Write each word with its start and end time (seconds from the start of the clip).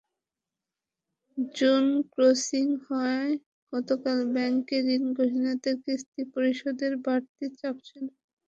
June 1.55 1.83
closing 2.11 2.67
হওয়ায় 2.83 3.33
গতকাল 3.73 4.19
ব্যাংকে 4.33 4.77
ঋণগ্রহীতাদের 4.95 5.75
কিস্তি 5.83 6.21
পরিশোধের 6.33 6.93
বাড়তি 7.05 7.45
চাপ 7.59 7.75
ছিল। 7.87 8.05